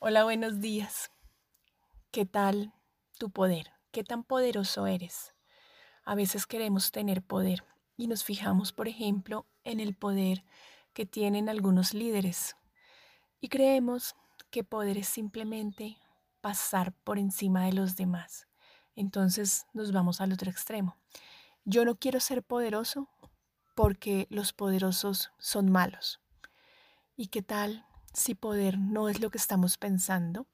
[0.00, 1.10] Hola, buenos días.
[2.12, 2.72] ¿Qué tal
[3.18, 3.72] tu poder?
[3.90, 5.34] ¿Qué tan poderoso eres?
[6.04, 7.64] A veces queremos tener poder
[7.96, 10.44] y nos fijamos, por ejemplo, en el poder
[10.92, 12.54] que tienen algunos líderes
[13.40, 14.14] y creemos
[14.50, 15.98] que poder es simplemente
[16.40, 18.46] pasar por encima de los demás.
[18.94, 20.96] Entonces nos vamos al otro extremo.
[21.64, 23.08] Yo no quiero ser poderoso
[23.74, 26.20] porque los poderosos son malos.
[27.16, 30.46] ¿Y qué tal si poder no es lo que estamos pensando?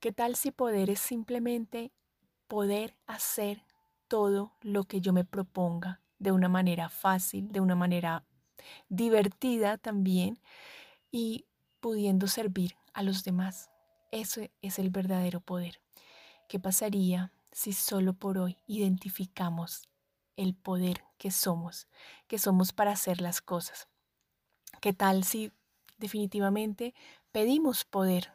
[0.00, 1.92] ¿Qué tal si poder es simplemente
[2.48, 3.64] poder hacer
[4.08, 8.24] todo lo que yo me proponga de una manera fácil, de una manera
[8.88, 10.40] divertida también
[11.10, 11.46] y
[11.80, 13.70] pudiendo servir a los demás?
[14.10, 15.80] Eso es el verdadero poder.
[16.48, 19.88] ¿Qué pasaría si solo por hoy identificamos
[20.36, 21.88] el poder que somos,
[22.26, 23.88] que somos para hacer las cosas?
[24.80, 25.52] ¿Qué tal si
[26.02, 26.94] definitivamente
[27.30, 28.32] pedimos poder,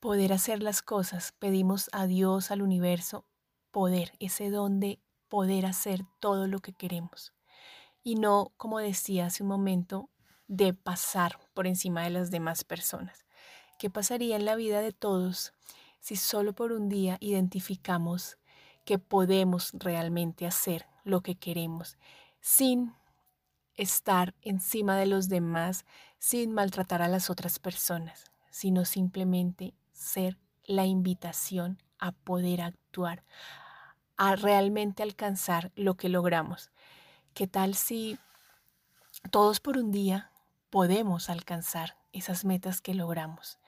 [0.00, 3.24] poder hacer las cosas, pedimos a Dios, al universo,
[3.70, 7.32] poder, ese don de poder hacer todo lo que queremos.
[8.02, 10.08] Y no, como decía hace un momento,
[10.48, 13.26] de pasar por encima de las demás personas.
[13.78, 15.52] ¿Qué pasaría en la vida de todos
[16.00, 18.38] si solo por un día identificamos
[18.84, 21.98] que podemos realmente hacer lo que queremos
[22.40, 22.94] sin
[23.80, 25.86] estar encima de los demás
[26.18, 33.24] sin maltratar a las otras personas, sino simplemente ser la invitación a poder actuar,
[34.18, 36.70] a realmente alcanzar lo que logramos.
[37.32, 38.18] ¿Qué tal si
[39.30, 40.30] todos por un día
[40.68, 43.58] podemos alcanzar esas metas que logramos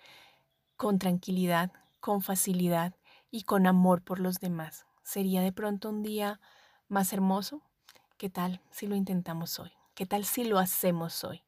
[0.76, 2.94] con tranquilidad, con facilidad
[3.30, 4.84] y con amor por los demás?
[5.04, 6.38] ¿Sería de pronto un día
[6.88, 7.62] más hermoso?
[8.18, 9.72] ¿Qué tal si lo intentamos hoy?
[9.94, 11.44] ¿Qué tal si lo hacemos hoy?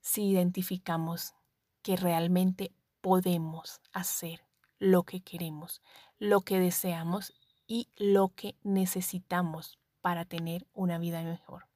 [0.00, 1.34] Si identificamos
[1.80, 4.44] que realmente podemos hacer
[4.78, 5.80] lo que queremos,
[6.18, 7.32] lo que deseamos
[7.66, 11.66] y lo que necesitamos para tener una vida mejor.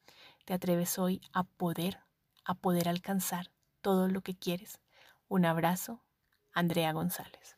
[0.44, 2.00] ¿Te atreves hoy a poder,
[2.44, 4.80] a poder alcanzar todo lo que quieres?
[5.28, 6.04] Un abrazo,
[6.52, 7.56] Andrea González.